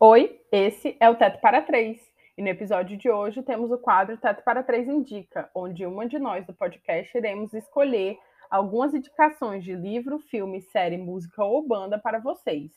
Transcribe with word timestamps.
Oi, 0.00 0.40
esse 0.52 0.96
é 1.00 1.10
o 1.10 1.16
Teto 1.16 1.40
para 1.40 1.60
Três. 1.60 2.00
E 2.36 2.40
no 2.40 2.46
episódio 2.46 2.96
de 2.96 3.10
hoje 3.10 3.42
temos 3.42 3.72
o 3.72 3.78
quadro 3.78 4.16
Teto 4.16 4.44
para 4.44 4.62
Três 4.62 4.86
Indica, 4.86 5.50
onde 5.52 5.84
uma 5.84 6.06
de 6.06 6.20
nós 6.20 6.46
do 6.46 6.54
podcast 6.54 7.18
iremos 7.18 7.52
escolher 7.52 8.16
algumas 8.48 8.94
indicações 8.94 9.64
de 9.64 9.74
livro, 9.74 10.20
filme, 10.20 10.62
série, 10.62 10.96
música 10.96 11.42
ou 11.42 11.66
banda 11.66 11.98
para 11.98 12.20
vocês. 12.20 12.70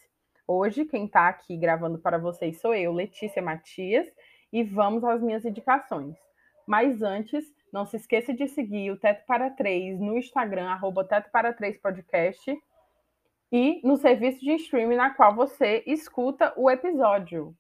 Hoje, 0.48 0.84
quem 0.84 1.06
está 1.06 1.28
aqui 1.28 1.56
gravando 1.58 2.00
para 2.00 2.18
vocês 2.18 2.60
sou 2.60 2.74
eu, 2.74 2.92
Letícia 2.92 3.40
Matias, 3.40 4.08
e 4.52 4.64
vamos 4.64 5.04
às 5.04 5.22
minhas 5.22 5.46
indicações. 5.46 6.18
Mas 6.68 7.04
antes, 7.04 7.46
não 7.72 7.86
se 7.86 7.98
esqueça 7.98 8.34
de 8.34 8.48
seguir 8.48 8.90
o 8.90 8.98
Teto 8.98 9.28
para 9.28 9.52
Três 9.52 10.00
no 10.00 10.18
Instagram, 10.18 10.70
arroba 10.70 11.06
Teto 11.06 11.30
para 11.30 11.54
Três 11.54 11.78
Podcast, 11.78 12.52
e 13.52 13.82
no 13.84 13.98
serviço 13.98 14.40
de 14.40 14.54
streaming 14.56 14.96
na 14.96 15.10
qual 15.10 15.36
você 15.36 15.84
escuta 15.86 16.54
o 16.56 16.70
episódio. 16.70 17.54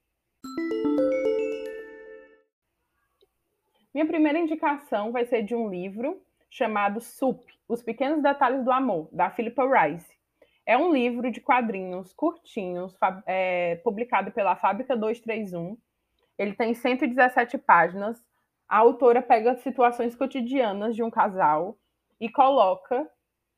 Minha 3.94 4.06
primeira 4.06 4.40
indicação 4.40 5.12
vai 5.12 5.26
ser 5.26 5.44
de 5.44 5.54
um 5.54 5.70
livro 5.70 6.22
chamado 6.50 7.02
Sup, 7.02 7.46
Os 7.68 7.84
Pequenos 7.84 8.24
Detalhes 8.24 8.64
do 8.64 8.72
Amor, 8.72 9.10
da 9.12 9.30
Philippa 9.30 9.64
Rice. 9.66 10.10
É 10.66 10.78
um 10.78 10.94
livro 10.94 11.30
de 11.30 11.42
quadrinhos 11.42 12.14
curtinhos, 12.14 12.96
é, 13.26 13.76
publicado 13.84 14.32
pela 14.32 14.56
Fábrica 14.56 14.96
231. 14.96 15.78
Ele 16.38 16.54
tem 16.54 16.74
117 16.74 17.58
páginas. 17.58 18.24
A 18.68 18.78
autora 18.78 19.22
pega 19.22 19.58
situações 19.58 20.16
cotidianas 20.16 20.96
de 20.96 21.04
um 21.04 21.10
casal 21.10 21.78
e 22.20 22.30
coloca 22.30 23.10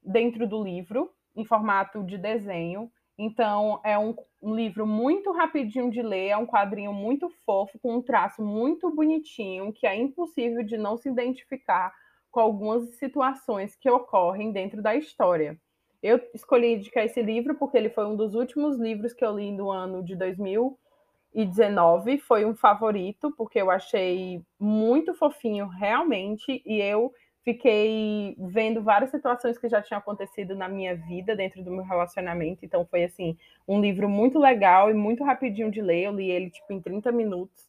dentro 0.02 0.48
do 0.48 0.63
livro 0.63 1.13
em 1.35 1.45
formato 1.45 2.03
de 2.03 2.17
desenho. 2.17 2.91
Então, 3.17 3.79
é 3.83 3.97
um, 3.97 4.15
um, 4.41 4.55
livro 4.55 4.87
muito 4.87 5.31
rapidinho 5.31 5.91
de 5.91 6.01
ler, 6.01 6.29
é 6.29 6.37
um 6.37 6.48
quadrinho 6.48 6.91
muito 6.91 7.29
fofo, 7.45 7.77
com 7.79 7.98
um 7.98 8.01
traço 8.01 8.43
muito 8.43 8.90
bonitinho, 8.90 9.71
que 9.71 9.85
é 9.85 9.95
impossível 9.95 10.63
de 10.63 10.77
não 10.77 10.98
se 10.98 11.09
identificar 11.09 11.93
com 12.31 12.40
algumas 12.40 12.95
situações 12.95 13.75
que 13.75 13.90
ocorrem 13.90 14.51
dentro 14.51 14.81
da 14.81 14.95
história. 14.95 15.59
Eu 16.01 16.20
escolhi 16.34 16.73
indicar 16.73 17.05
esse 17.05 17.21
livro 17.21 17.55
porque 17.55 17.77
ele 17.77 17.90
foi 17.90 18.05
um 18.05 18.15
dos 18.15 18.34
últimos 18.34 18.77
livros 18.77 19.13
que 19.13 19.23
eu 19.23 19.37
li 19.37 19.51
no 19.51 19.71
ano 19.71 20.03
de 20.03 20.15
2019. 20.15 22.18
Foi 22.18 22.43
um 22.43 22.55
favorito, 22.55 23.31
porque 23.37 23.62
eu 23.62 23.70
achei 23.70 24.41
muito 24.59 25.13
fofinho, 25.13 25.68
realmente, 25.68 26.63
e 26.65 26.81
eu 26.81 27.13
fiquei 27.44 28.36
vendo 28.40 28.82
várias 28.82 29.12
situações 29.12 29.58
que 29.58 29.70
já 29.70 29.82
tinham 29.82 29.99
acontecido 29.99 30.55
na 30.55 30.68
minha 30.68 30.96
vida 30.96 31.36
dentro 31.36 31.63
do 31.63 31.72
meu 31.72 31.84
relacionamento. 31.84 32.63
Então 32.66 32.86
foi 32.86 33.04
assim, 33.04 33.38
um 33.68 33.82
livro 33.82 34.10
muito 34.10 34.40
legal 34.40 34.90
e 34.90 34.94
muito 34.94 35.24
rapidinho 35.24 35.70
de 35.70 35.82
ler. 35.82 36.04
Eu 36.04 36.14
li 36.14 36.30
ele 36.30 36.49
tipo 36.49 36.71
em 36.71 36.82
30 36.82 37.12
minutos. 37.12 37.68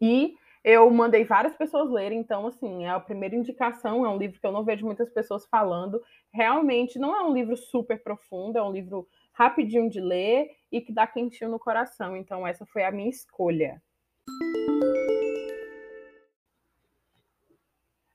E 0.00 0.34
eu 0.64 0.88
mandei 0.90 1.24
várias 1.24 1.56
pessoas 1.56 1.90
lerem, 1.90 2.18
então 2.18 2.46
assim, 2.46 2.84
é 2.84 2.90
a 2.90 3.00
primeira 3.00 3.34
indicação, 3.34 4.04
é 4.04 4.08
um 4.08 4.18
livro 4.18 4.38
que 4.38 4.46
eu 4.46 4.52
não 4.52 4.64
vejo 4.64 4.84
muitas 4.84 5.10
pessoas 5.10 5.46
falando. 5.46 6.02
Realmente 6.32 6.98
não 6.98 7.16
é 7.16 7.22
um 7.22 7.32
livro 7.32 7.56
super 7.56 8.02
profundo, 8.02 8.58
é 8.58 8.62
um 8.62 8.70
livro 8.70 9.08
rapidinho 9.32 9.88
de 9.88 10.00
ler 10.00 10.50
e 10.70 10.80
que 10.80 10.92
dá 10.92 11.06
quentinho 11.06 11.50
no 11.50 11.58
coração. 11.58 12.16
Então 12.16 12.46
essa 12.46 12.66
foi 12.66 12.84
a 12.84 12.92
minha 12.92 13.08
escolha. 13.08 13.82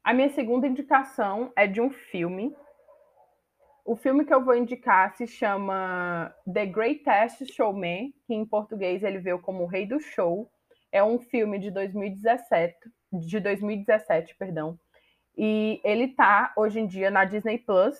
A 0.08 0.14
minha 0.14 0.30
segunda 0.30 0.66
indicação 0.66 1.52
é 1.54 1.68
de 1.68 1.82
um 1.82 1.90
filme. 1.90 2.56
O 3.84 3.94
filme 3.94 4.24
que 4.24 4.34
eu 4.34 4.42
vou 4.42 4.56
indicar 4.56 5.14
se 5.18 5.28
chama 5.28 6.34
The 6.50 6.66
Greatest 6.66 7.52
Showman, 7.52 8.14
que 8.26 8.34
em 8.34 8.46
português 8.46 9.04
ele 9.04 9.20
veio 9.20 9.38
como 9.42 9.64
O 9.64 9.68
Rei 9.68 9.86
do 9.86 10.00
Show. 10.00 10.50
É 10.94 11.04
um 11.04 11.20
filme 11.20 11.60
de 11.60 11.70
2017, 11.72 12.74
de 13.12 13.38
2017, 13.42 14.34
perdão. 14.38 14.80
E 15.38 15.82
ele 15.84 16.08
tá 16.08 16.54
hoje 16.56 16.80
em 16.80 16.88
dia 16.88 17.12
na 17.12 17.26
Disney 17.26 17.58
Plus. 17.58 18.00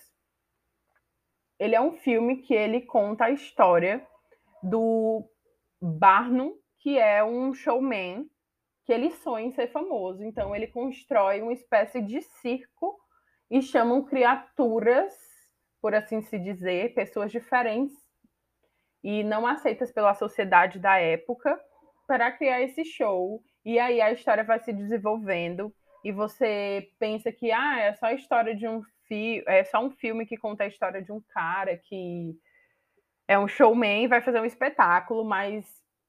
Ele 1.60 1.76
é 1.76 1.82
um 1.82 1.92
filme 1.92 2.38
que 2.38 2.54
ele 2.54 2.84
conta 2.84 3.26
a 3.26 3.32
história 3.32 4.02
do 4.64 5.30
Barnum, 5.82 6.54
que 6.80 6.98
é 6.98 7.22
um 7.22 7.54
showman 7.54 8.30
que 8.88 8.94
ele 8.94 9.12
sonha 9.12 9.46
em 9.46 9.52
ser 9.52 9.68
famoso. 9.68 10.24
Então 10.24 10.56
ele 10.56 10.66
constrói 10.66 11.42
uma 11.42 11.52
espécie 11.52 12.02
de 12.02 12.22
circo 12.22 12.98
e 13.52 13.62
chamam 13.62 14.02
criaturas, 14.02 15.14
por 15.82 15.94
assim 15.94 16.22
se 16.22 16.40
dizer, 16.40 16.94
pessoas 16.94 17.30
diferentes 17.30 17.94
e 19.04 19.24
não 19.26 19.46
aceitas 19.46 19.92
pela 19.92 20.14
sociedade 20.14 20.80
da 20.80 20.98
época 20.98 21.60
para 22.08 22.32
criar 22.32 22.62
esse 22.62 22.86
show. 22.86 23.44
E 23.66 23.78
aí 23.78 24.00
a 24.00 24.14
história 24.14 24.46
vai 24.46 24.60
se 24.60 24.72
desenvolvendo 24.72 25.74
e 26.02 26.14
você 26.14 26.90
pensa 26.98 27.30
que 27.30 27.52
ah, 27.52 27.80
é 27.82 27.94
só 27.94 28.06
a 28.06 28.14
história 28.14 28.56
de 28.56 28.70
um 28.70 28.82
filme, 29.06 29.44
é 29.48 29.66
só 29.66 29.84
um 29.84 29.92
filme 29.92 30.26
que 30.26 30.38
conta 30.38 30.64
a 30.64 30.68
história 30.68 31.02
de 31.02 31.12
um 31.12 31.22
cara 31.28 31.76
que 31.76 32.34
é 33.28 33.38
um 33.38 33.50
showman, 33.50 34.08
vai 34.08 34.22
fazer 34.22 34.40
um 34.40 34.46
espetáculo, 34.46 35.26
mas 35.26 35.66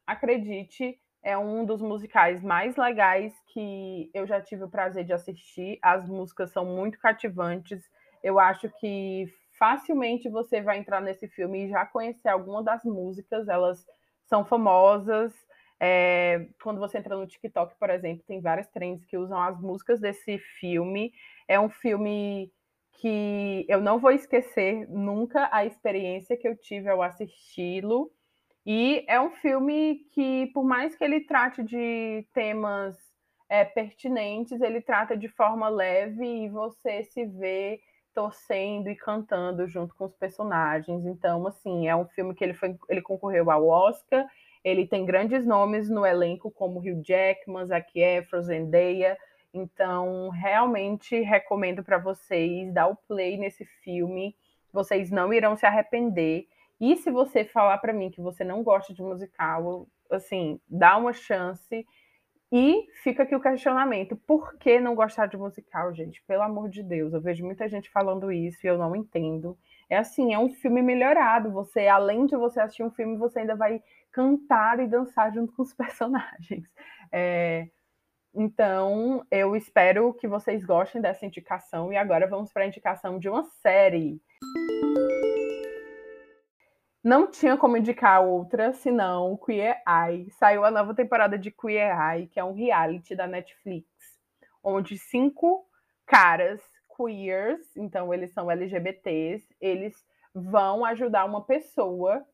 acredite, 0.07 0.97
é 1.23 1.37
um 1.37 1.65
dos 1.65 1.81
musicais 1.81 2.43
mais 2.43 2.77
legais 2.77 3.35
que 3.53 4.11
eu 4.15 4.27
já 4.27 4.41
tive 4.41 4.65
o 4.65 4.71
prazer 4.71 5.05
de 5.05 5.13
assistir. 5.13 5.79
As 5.83 6.09
músicas 6.09 6.51
são 6.53 6.65
muito 6.65 6.99
cativantes. 6.99 7.83
Eu 8.23 8.39
acho 8.39 8.71
que 8.81 9.27
facilmente 9.59 10.29
você 10.29 10.61
vai 10.61 10.79
entrar 10.79 11.01
nesse 11.01 11.29
filme 11.29 11.65
e 11.65 11.69
já 11.69 11.85
conhecer 11.85 12.29
alguma 12.29 12.63
das 12.63 12.85
músicas. 12.85 13.49
Elas 13.49 13.85
são 14.27 14.45
famosas. 14.45 15.33
É, 15.81 16.49
quando 16.63 16.81
você 16.81 16.99
entra 16.99 17.17
no 17.17 17.27
TikTok, 17.27 17.75
por 17.79 17.91
exemplo, 17.91 18.25
tem 18.27 18.41
várias 18.41 18.69
trends 18.69 19.05
que 19.05 19.17
usam 19.17 19.41
as 19.41 19.61
músicas 19.61 20.01
desse 20.01 20.39
filme. 20.61 21.13
É 21.47 21.59
um 21.59 21.69
filme 21.69 22.53
que 23.01 23.65
eu 23.69 23.81
não 23.81 23.99
vou 23.99 24.11
esquecer 24.11 24.89
nunca 24.89 25.49
a 25.53 25.65
experiência 25.65 26.37
que 26.37 26.49
eu 26.49 26.57
tive 26.57 26.89
ao 26.89 27.03
assisti-lo. 27.03 28.11
E 28.71 29.03
é 29.09 29.19
um 29.19 29.31
filme 29.31 30.07
que, 30.13 30.49
por 30.49 30.63
mais 30.63 30.95
que 30.95 31.03
ele 31.03 31.21
trate 31.21 31.63
de 31.63 32.23
temas 32.35 32.95
é, 33.49 33.65
pertinentes, 33.65 34.61
ele 34.61 34.83
trata 34.83 35.17
de 35.17 35.27
forma 35.27 35.71
leve 35.71 36.45
e 36.45 36.51
você 36.51 37.03
se 37.03 37.25
vê 37.25 37.81
torcendo 38.13 38.91
e 38.91 38.95
cantando 38.95 39.67
junto 39.67 39.95
com 39.95 40.05
os 40.05 40.15
personagens. 40.15 41.07
Então, 41.07 41.47
assim, 41.47 41.89
é 41.89 41.97
um 41.97 42.05
filme 42.09 42.35
que 42.35 42.45
ele, 42.45 42.53
foi, 42.53 42.77
ele 42.91 43.01
concorreu 43.01 43.51
ao 43.51 43.67
Oscar, 43.67 44.27
ele 44.63 44.87
tem 44.87 45.07
grandes 45.07 45.47
nomes 45.47 45.89
no 45.89 46.05
elenco, 46.05 46.51
como 46.51 46.81
Hugh 46.81 47.03
Jackman, 47.03 47.65
Zac 47.65 47.99
Efron, 47.99 48.43
Zendaya. 48.43 49.17
Então, 49.55 50.29
realmente 50.29 51.19
recomendo 51.23 51.83
para 51.83 51.97
vocês 51.97 52.71
dar 52.75 52.89
o 52.89 52.97
play 52.97 53.39
nesse 53.39 53.65
filme. 53.65 54.37
Vocês 54.71 55.11
não 55.11 55.33
irão 55.33 55.57
se 55.57 55.65
arrepender. 55.65 56.47
E 56.81 56.97
se 56.97 57.11
você 57.11 57.45
falar 57.45 57.79
para 57.79 57.93
mim 57.93 58.11
que 58.11 58.21
você 58.21 58.45
não 58.45 58.63
gosta 58.63 58.95
de 58.95 59.03
musical, 59.03 59.87
assim, 60.11 60.61
dá 60.69 60.97
uma 60.97 61.13
chance. 61.13 61.87
E 62.51 62.87
fica 63.03 63.25
aqui 63.25 63.35
o 63.35 63.41
questionamento: 63.41 64.17
por 64.17 64.57
que 64.57 64.81
não 64.81 64.95
gostar 64.95 65.27
de 65.27 65.37
musical, 65.37 65.95
gente? 65.95 66.23
Pelo 66.27 66.43
amor 66.43 66.69
de 66.69 66.83
Deus, 66.83 67.13
eu 67.13 67.21
vejo 67.21 67.45
muita 67.45 67.69
gente 67.69 67.91
falando 67.91 68.33
isso 68.33 68.59
e 68.65 68.69
eu 68.69 68.79
não 68.79 68.97
entendo. 68.97 69.59
É 69.91 69.97
assim, 69.97 70.33
é 70.33 70.39
um 70.39 70.49
filme 70.51 70.83
melhorado. 70.83 71.51
Você, 71.53 71.87
além 71.89 72.27
de 72.27 72.37
você 72.37 72.61
assistir 72.61 72.83
um 72.83 72.91
filme, 72.91 73.17
você 73.17 73.41
ainda 73.41 73.57
vai 73.57 73.83
cantar 74.13 74.81
e 74.81 74.87
dançar 74.87 75.33
junto 75.33 75.53
com 75.53 75.63
os 75.63 75.73
personagens. 75.75 76.65
É... 77.13 77.69
Então, 78.35 79.27
eu 79.31 79.57
espero 79.57 80.15
que 80.15 80.29
vocês 80.29 80.65
gostem 80.65 81.01
dessa 81.01 81.27
indicação. 81.27 81.93
E 81.93 81.97
agora 81.97 82.27
vamos 82.27 82.53
para 82.53 82.65
a 82.65 82.67
indicação 82.67 83.19
de 83.19 83.29
uma 83.29 83.45
série. 83.63 84.21
Não 87.03 87.31
tinha 87.31 87.57
como 87.57 87.77
indicar 87.77 88.23
outra 88.23 88.73
senão 88.73 89.37
Queer 89.37 89.83
Eye. 89.87 90.31
Saiu 90.33 90.65
a 90.65 90.71
nova 90.71 90.95
temporada 90.95 91.39
de 91.39 91.51
Queer 91.51 91.97
Eye, 91.97 92.27
que 92.27 92.41
é 92.41 92.45
um 92.45 92.53
reality 92.53 93.15
da 93.15 93.27
Netflix, 93.27 93.87
onde 94.63 94.99
cinco 94.99 95.65
caras 96.05 96.61
queers, 96.99 97.77
então 97.77 98.13
eles 98.13 98.33
são 98.33 98.51
LGBTs, 98.51 99.47
eles 99.61 100.05
vão 100.35 100.85
ajudar 100.85 101.25
uma 101.25 101.45
pessoa. 101.45 102.27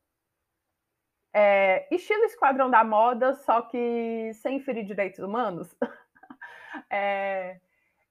É, 1.32 1.86
estilo 1.94 2.24
Esquadrão 2.24 2.70
da 2.70 2.82
Moda, 2.82 3.34
só 3.34 3.60
que 3.62 4.32
sem 4.34 4.60
ferir 4.60 4.84
direitos 4.84 5.18
humanos. 5.18 5.76
é, 6.90 7.60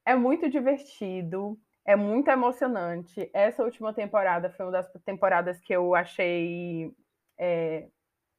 é 0.06 0.16
muito 0.16 0.50
divertido. 0.50 1.58
É 1.86 1.96
muito 1.96 2.30
emocionante. 2.30 3.30
Essa 3.34 3.64
última 3.64 3.94
temporada 3.94 4.50
foi 4.50 4.66
uma 4.66 4.72
das 4.72 4.90
temporadas 5.04 5.60
que 5.60 5.74
eu 5.74 5.94
achei 5.94 6.96
é, 7.38 7.88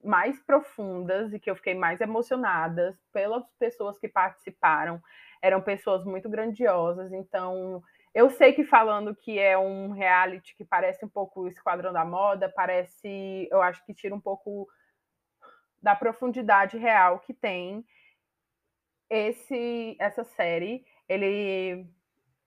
mais 0.02 0.40
profundas 0.42 1.32
e 1.32 1.38
que 1.38 1.50
eu 1.50 1.56
fiquei 1.56 1.74
mais 1.74 2.00
emocionada 2.00 2.98
pelas 3.12 3.44
pessoas 3.58 3.98
que 3.98 4.08
participaram. 4.08 5.02
Eram 5.42 5.60
pessoas 5.60 6.04
muito 6.04 6.28
grandiosas, 6.28 7.12
então 7.12 7.82
eu 8.14 8.30
sei 8.30 8.52
que 8.52 8.64
falando 8.64 9.14
que 9.14 9.38
é 9.38 9.58
um 9.58 9.90
reality 9.90 10.54
que 10.56 10.64
parece 10.64 11.04
um 11.04 11.08
pouco 11.08 11.42
o 11.42 11.48
Esquadrão 11.48 11.92
da 11.92 12.04
Moda, 12.04 12.48
parece, 12.48 13.48
eu 13.50 13.60
acho 13.60 13.84
que 13.84 13.92
tira 13.92 14.14
um 14.14 14.20
pouco 14.20 14.68
da 15.82 15.94
profundidade 15.96 16.78
real 16.78 17.18
que 17.18 17.34
tem 17.34 17.84
esse 19.10 19.96
essa 19.98 20.24
série. 20.24 20.84
Ele 21.08 21.86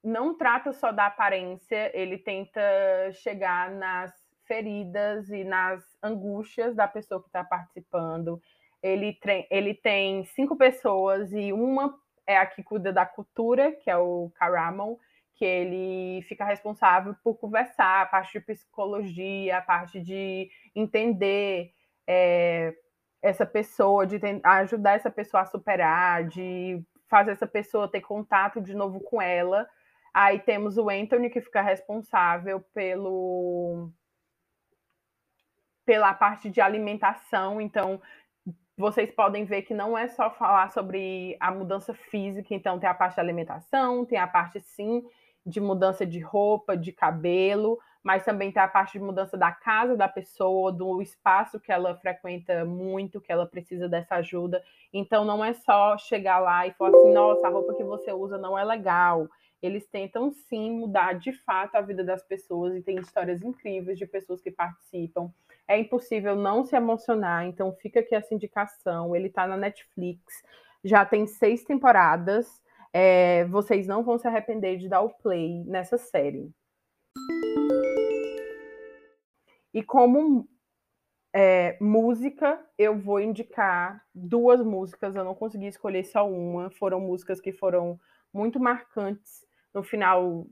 não 0.03 0.37
trata 0.37 0.71
só 0.73 0.91
da 0.91 1.07
aparência, 1.07 1.91
ele 1.93 2.17
tenta 2.17 2.61
chegar 3.13 3.71
nas 3.71 4.13
feridas 4.45 5.29
e 5.29 5.43
nas 5.43 5.83
angústias 6.01 6.75
da 6.75 6.87
pessoa 6.87 7.21
que 7.21 7.27
está 7.27 7.43
participando. 7.43 8.41
Ele, 8.81 9.17
ele 9.49 9.73
tem 9.73 10.23
cinco 10.25 10.55
pessoas 10.55 11.31
e 11.33 11.51
uma 11.51 11.93
é 12.25 12.37
a 12.37 12.45
que 12.45 12.61
cuida 12.61 12.91
da 12.91 13.05
cultura, 13.05 13.71
que 13.71 13.89
é 13.89 13.97
o 13.97 14.31
Caramon, 14.35 14.97
que 15.35 15.45
ele 15.45 16.21
fica 16.23 16.43
responsável 16.43 17.15
por 17.23 17.35
conversar, 17.35 18.01
a 18.01 18.05
parte 18.05 18.33
de 18.33 18.45
psicologia, 18.45 19.57
a 19.57 19.61
parte 19.61 20.01
de 20.01 20.49
entender 20.75 21.71
é, 22.07 22.73
essa 23.21 23.45
pessoa, 23.45 24.05
de 24.05 24.19
ajudar 24.43 24.95
essa 24.95 25.11
pessoa 25.11 25.43
a 25.43 25.45
superar, 25.45 26.25
de 26.25 26.83
fazer 27.07 27.31
essa 27.31 27.47
pessoa 27.47 27.89
ter 27.89 28.01
contato 28.01 28.59
de 28.59 28.75
novo 28.75 28.99
com 28.99 29.21
ela. 29.21 29.67
Aí 30.19 30.39
temos 30.39 30.79
o 30.79 30.89
Anthony, 30.89 31.29
que 31.29 31.39
fica 31.39 31.61
responsável 31.61 32.59
pelo 32.73 33.91
pela 35.85 36.11
parte 36.11 36.49
de 36.49 36.59
alimentação, 36.59 37.61
então 37.61 38.01
vocês 38.75 39.11
podem 39.11 39.45
ver 39.45 39.61
que 39.61 39.75
não 39.75 39.95
é 39.95 40.07
só 40.07 40.31
falar 40.31 40.71
sobre 40.71 41.37
a 41.39 41.51
mudança 41.51 41.93
física, 41.93 42.55
então 42.55 42.79
tem 42.79 42.89
a 42.89 42.95
parte 42.95 43.17
da 43.17 43.21
alimentação, 43.21 44.03
tem 44.05 44.17
a 44.17 44.25
parte 44.25 44.59
sim 44.59 45.03
de 45.45 45.61
mudança 45.61 46.03
de 46.03 46.19
roupa, 46.19 46.75
de 46.75 46.91
cabelo, 46.91 47.77
mas 48.01 48.25
também 48.25 48.51
tem 48.51 48.63
a 48.63 48.67
parte 48.67 48.93
de 48.93 48.99
mudança 48.99 49.37
da 49.37 49.51
casa 49.51 49.95
da 49.95 50.07
pessoa, 50.07 50.71
do 50.71 50.99
espaço 50.99 51.59
que 51.59 51.71
ela 51.71 51.95
frequenta 51.95 52.65
muito, 52.65 53.21
que 53.21 53.31
ela 53.31 53.45
precisa 53.45 53.87
dessa 53.87 54.15
ajuda. 54.15 54.63
Então 54.91 55.23
não 55.23 55.45
é 55.45 55.53
só 55.53 55.95
chegar 55.95 56.39
lá 56.39 56.65
e 56.65 56.71
falar 56.71 56.97
assim, 56.97 57.13
nossa, 57.13 57.45
a 57.45 57.51
roupa 57.51 57.75
que 57.75 57.83
você 57.83 58.11
usa 58.11 58.39
não 58.39 58.57
é 58.57 58.63
legal. 58.63 59.27
Eles 59.61 59.87
tentam 59.87 60.31
sim 60.31 60.71
mudar 60.71 61.13
de 61.13 61.33
fato 61.33 61.75
a 61.75 61.81
vida 61.81 62.03
das 62.03 62.23
pessoas 62.23 62.75
e 62.75 62.81
tem 62.81 62.97
histórias 62.97 63.41
incríveis 63.41 63.97
de 63.97 64.05
pessoas 64.05 64.41
que 64.41 64.51
participam. 64.51 65.31
É 65.67 65.77
impossível 65.79 66.35
não 66.35 66.63
se 66.63 66.75
emocionar, 66.75 67.45
então 67.45 67.73
fica 67.73 67.99
aqui 67.99 68.13
essa 68.13 68.33
indicação. 68.33 69.15
Ele 69.15 69.27
está 69.27 69.47
na 69.47 69.57
Netflix, 69.57 70.43
já 70.83 71.03
tem 71.05 71.25
seis 71.25 71.63
temporadas. 71.63 72.61
É, 72.93 73.45
vocês 73.45 73.87
não 73.87 74.03
vão 74.03 74.17
se 74.17 74.27
arrepender 74.27 74.77
de 74.77 74.87
dar 74.87 75.01
o 75.01 75.09
play 75.09 75.63
nessa 75.65 75.97
série. 75.97 76.51
E 79.73 79.83
como 79.83 80.47
é, 81.33 81.77
música, 81.81 82.63
eu 82.77 82.97
vou 82.97 83.19
indicar 83.19 84.03
duas 84.13 84.63
músicas. 84.63 85.15
Eu 85.15 85.23
não 85.23 85.35
consegui 85.35 85.65
escolher 85.65 86.05
só 86.05 86.29
uma. 86.29 86.69
Foram 86.69 86.99
músicas 86.99 87.41
que 87.41 87.51
foram 87.51 87.99
muito 88.31 88.59
marcantes 88.59 89.46
no 89.73 89.83
final 89.83 90.45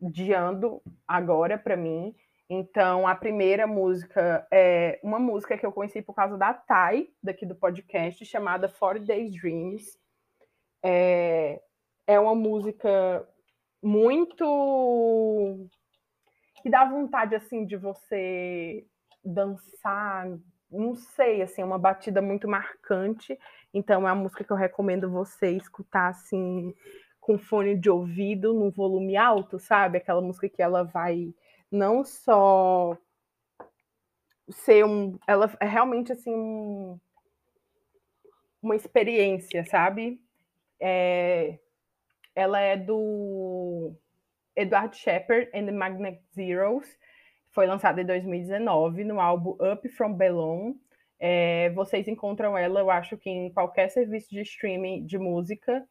de 0.00 0.32
ano, 0.32 0.82
agora, 1.06 1.58
para 1.58 1.76
mim. 1.76 2.14
Então, 2.48 3.06
a 3.06 3.14
primeira 3.14 3.66
música 3.66 4.46
é 4.50 4.98
uma 5.04 5.18
música 5.18 5.56
que 5.56 5.64
eu 5.64 5.72
conheci 5.72 6.02
por 6.02 6.14
causa 6.14 6.36
da 6.36 6.52
Thay, 6.52 7.12
daqui 7.22 7.46
do 7.46 7.54
podcast, 7.54 8.24
chamada 8.24 8.68
Four 8.68 8.98
Days 8.98 9.30
Dreams. 9.32 9.96
É, 10.82 11.60
é 12.06 12.18
uma 12.18 12.34
música 12.34 13.24
muito 13.82 15.68
que 16.62 16.68
dá 16.68 16.84
vontade 16.84 17.34
assim 17.34 17.64
de 17.64 17.76
você 17.76 18.84
dançar, 19.24 20.26
não 20.70 20.94
sei, 20.94 21.42
assim, 21.42 21.62
é 21.62 21.64
uma 21.64 21.78
batida 21.78 22.20
muito 22.20 22.48
marcante. 22.48 23.38
Então 23.72 24.08
é 24.08 24.12
uma 24.12 24.22
música 24.22 24.42
que 24.42 24.52
eu 24.52 24.56
recomendo 24.56 25.10
você 25.10 25.50
escutar 25.50 26.08
assim 26.08 26.74
com 27.30 27.38
fone 27.38 27.76
de 27.76 27.88
ouvido 27.88 28.52
no 28.52 28.72
volume 28.72 29.16
alto, 29.16 29.56
sabe? 29.56 29.98
Aquela 29.98 30.20
música 30.20 30.48
que 30.48 30.60
ela 30.60 30.82
vai 30.82 31.32
não 31.70 32.02
só 32.02 32.98
ser 34.48 34.84
um, 34.84 35.16
ela 35.28 35.48
é 35.60 35.66
realmente 35.66 36.10
assim 36.10 36.34
um, 36.34 36.98
uma 38.60 38.74
experiência, 38.74 39.64
sabe? 39.64 40.20
É, 40.80 41.60
ela 42.34 42.58
é 42.58 42.76
do 42.76 43.94
Edward 44.56 44.96
Shepard 44.96 45.48
and 45.54 45.66
the 45.66 45.72
Magnetic 45.72 46.24
Zeros. 46.34 46.88
Foi 47.50 47.64
lançada 47.64 48.02
em 48.02 48.06
2019 48.06 49.04
no 49.04 49.20
álbum 49.20 49.56
Up 49.72 49.88
From 49.90 50.14
Below. 50.14 50.74
É, 51.20 51.70
vocês 51.70 52.08
encontram 52.08 52.58
ela, 52.58 52.80
eu 52.80 52.90
acho 52.90 53.16
que 53.16 53.30
em 53.30 53.52
qualquer 53.52 53.88
serviço 53.88 54.30
de 54.30 54.40
streaming 54.40 55.06
de 55.06 55.16
música. 55.16 55.86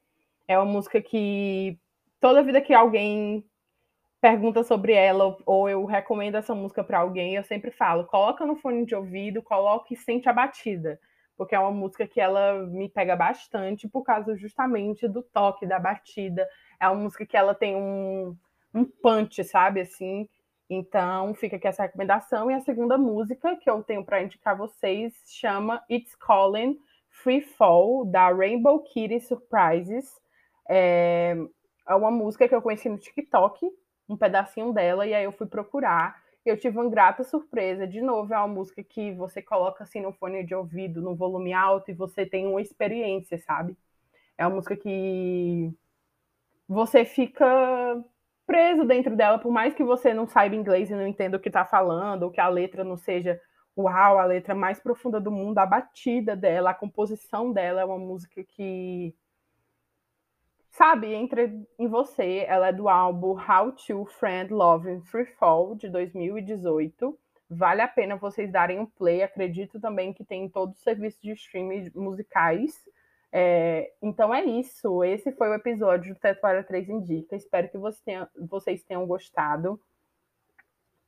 É 0.49 0.57
uma 0.59 0.65
música 0.65 1.01
que 1.01 1.79
toda 2.19 2.43
vida 2.43 2.59
que 2.59 2.73
alguém 2.73 3.45
pergunta 4.19 4.63
sobre 4.63 4.91
ela 4.91 5.37
ou 5.45 5.69
eu 5.69 5.85
recomendo 5.85 6.35
essa 6.35 6.53
música 6.53 6.83
para 6.83 6.99
alguém, 6.99 7.35
eu 7.35 7.43
sempre 7.45 7.71
falo: 7.71 8.05
coloca 8.05 8.45
no 8.45 8.57
fone 8.57 8.85
de 8.85 8.95
ouvido, 8.95 9.41
coloque 9.41 9.93
e 9.93 9.97
sente 9.97 10.27
a 10.27 10.33
batida 10.33 10.99
porque 11.39 11.55
é 11.55 11.59
uma 11.59 11.71
música 11.71 12.05
que 12.05 12.19
ela 12.19 12.65
me 12.67 12.89
pega 12.89 13.15
bastante 13.15 13.87
por 13.87 14.03
causa 14.03 14.35
justamente 14.35 15.07
do 15.07 15.23
toque, 15.23 15.65
da 15.65 15.79
batida. 15.79 16.45
É 16.77 16.89
uma 16.89 17.01
música 17.01 17.25
que 17.25 17.37
ela 17.37 17.55
tem 17.55 17.77
um, 17.77 18.35
um 18.73 18.83
punch, 18.83 19.41
sabe, 19.45 19.79
assim. 19.79 20.27
Então, 20.69 21.33
fica 21.33 21.55
aqui 21.55 21.65
essa 21.65 21.83
recomendação. 21.83 22.51
E 22.51 22.53
a 22.53 22.59
segunda 22.59 22.97
música 22.97 23.55
que 23.55 23.69
eu 23.69 23.81
tenho 23.81 24.03
para 24.03 24.21
indicar 24.21 24.57
vocês 24.57 25.13
chama 25.27 25.81
It's 25.89 26.13
Calling 26.15 26.77
Free 27.09 27.39
Fall, 27.39 28.03
da 28.03 28.29
Rainbow 28.33 28.83
Kitty 28.83 29.21
Surprises. 29.21 30.19
É, 30.69 31.35
é 31.87 31.95
uma 31.95 32.11
música 32.11 32.47
que 32.47 32.55
eu 32.55 32.61
conheci 32.61 32.87
no 32.87 32.97
TikTok, 32.97 33.69
um 34.07 34.15
pedacinho 34.15 34.71
dela, 34.71 35.05
e 35.05 35.13
aí 35.13 35.23
eu 35.23 35.31
fui 35.31 35.47
procurar 35.47 36.15
eu 36.49 36.57
tive 36.57 36.77
uma 36.77 36.89
grata 36.89 37.23
surpresa. 37.23 37.87
De 37.87 38.01
novo, 38.01 38.33
é 38.33 38.37
uma 38.37 38.47
música 38.47 38.83
que 38.83 39.13
você 39.13 39.41
coloca 39.41 39.83
assim 39.83 40.01
no 40.01 40.11
fone 40.13 40.43
de 40.43 40.55
ouvido, 40.55 41.01
no 41.01 41.15
volume 41.15 41.53
alto, 41.53 41.91
e 41.91 41.93
você 41.93 42.25
tem 42.25 42.47
uma 42.47 42.61
experiência, 42.61 43.37
sabe? 43.39 43.77
É 44.37 44.45
uma 44.45 44.55
música 44.55 44.75
que 44.75 45.73
você 46.67 47.05
fica 47.05 48.03
preso 48.45 48.85
dentro 48.85 49.15
dela, 49.15 49.37
por 49.37 49.51
mais 49.51 49.73
que 49.73 49.83
você 49.83 50.13
não 50.13 50.27
saiba 50.27 50.55
inglês 50.55 50.89
e 50.89 50.95
não 50.95 51.07
entenda 51.07 51.37
o 51.37 51.39
que 51.39 51.49
está 51.49 51.65
falando, 51.65 52.23
ou 52.23 52.31
que 52.31 52.41
a 52.41 52.47
letra 52.47 52.83
não 52.83 52.97
seja 52.97 53.39
uau, 53.77 54.17
a 54.17 54.25
letra 54.25 54.55
mais 54.55 54.79
profunda 54.79 55.19
do 55.21 55.31
mundo, 55.31 55.57
a 55.59 55.65
batida 55.65 56.35
dela, 56.35 56.71
a 56.71 56.73
composição 56.73 57.53
dela 57.53 57.81
é 57.81 57.85
uma 57.85 57.97
música 57.97 58.43
que 58.43 59.15
sabe, 60.69 61.13
entra 61.13 61.51
em 61.77 61.87
você. 61.87 62.45
Ela 62.47 62.67
é 62.67 62.73
do 62.73 62.89
álbum 62.89 63.35
How 63.37 63.71
to 63.71 64.05
Friend 64.05 64.53
Love 64.53 64.89
in 64.89 65.01
Free 65.01 65.25
Fall, 65.25 65.75
de 65.75 65.89
2018. 65.89 67.17
Vale 67.49 67.81
a 67.81 67.87
pena 67.87 68.15
vocês 68.15 68.51
darem 68.51 68.79
um 68.79 68.85
play. 68.85 69.23
Acredito 69.23 69.79
também 69.79 70.13
que 70.13 70.23
tem 70.23 70.47
todos 70.47 70.77
os 70.77 70.83
serviços 70.83 71.21
de 71.21 71.31
streaming 71.31 71.91
musicais. 71.95 72.73
É, 73.31 73.91
então 74.01 74.33
é 74.33 74.43
isso. 74.43 75.03
Esse 75.03 75.31
foi 75.31 75.49
o 75.49 75.55
episódio 75.55 76.13
do 76.13 76.19
Teto 76.19 76.41
para 76.41 76.63
3 76.63 76.89
Indica. 76.89 77.35
Espero 77.35 77.69
que 77.69 77.77
você 77.77 77.99
tenha, 78.03 78.29
vocês 78.49 78.83
tenham 78.83 79.05
gostado. 79.07 79.79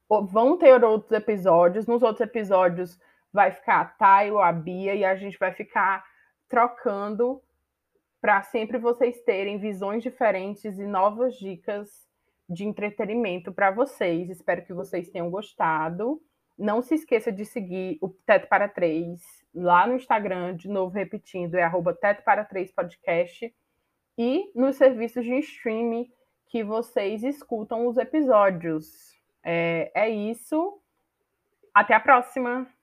Vão 0.09 0.57
ter 0.57 0.83
outros 0.83 1.11
episódios. 1.11 1.87
Nos 1.87 2.01
outros 2.01 2.21
episódios 2.21 2.99
vai 3.31 3.51
ficar 3.51 3.81
a 3.81 3.85
Thay 3.85 4.31
ou 4.31 4.39
a 4.39 4.51
Bia 4.51 4.93
e 4.93 5.05
a 5.05 5.15
gente 5.15 5.37
vai 5.37 5.53
ficar 5.53 6.03
trocando 6.49 7.41
para 8.21 8.43
sempre 8.43 8.77
vocês 8.77 9.19
terem 9.21 9.57
visões 9.57 10.03
diferentes 10.03 10.77
e 10.77 10.85
novas 10.85 11.35
dicas 11.35 12.07
de 12.47 12.63
entretenimento 12.63 13.51
para 13.51 13.71
vocês. 13.71 14.29
Espero 14.29 14.63
que 14.63 14.73
vocês 14.73 15.09
tenham 15.09 15.29
gostado. 15.29 16.21
Não 16.57 16.81
se 16.81 16.93
esqueça 16.93 17.31
de 17.31 17.43
seguir 17.43 17.97
o 17.99 18.09
Teto 18.09 18.47
para 18.47 18.69
Três 18.69 19.41
lá 19.53 19.87
no 19.87 19.95
Instagram, 19.95 20.55
de 20.55 20.69
novo 20.69 20.93
repetindo, 20.93 21.55
é 21.55 21.63
arroba 21.63 21.93
Teto 21.93 22.23
para 22.23 22.45
Três 22.45 22.71
Podcast, 22.71 23.53
e 24.17 24.51
nos 24.55 24.75
serviços 24.75 25.25
de 25.25 25.37
streaming 25.39 26.11
que 26.47 26.63
vocês 26.63 27.23
escutam 27.23 27.87
os 27.87 27.97
episódios. 27.97 29.15
É, 29.43 29.91
é 29.95 30.09
isso. 30.09 30.79
Até 31.73 31.93
a 31.93 31.99
próxima! 31.99 32.80